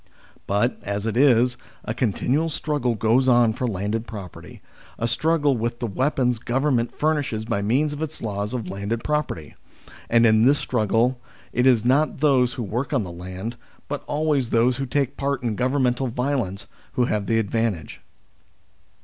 [0.47, 4.59] But, as it is, a continual struggle goes on for landed property;
[4.97, 9.03] a struggle with the weapons Govern ment furnishes by means of its laws of landed
[9.03, 9.53] property.
[10.09, 11.21] And in this struggle
[11.53, 15.43] it is not those who work on the land, but always those who take part
[15.43, 18.01] in governmental violence, who have the advantage.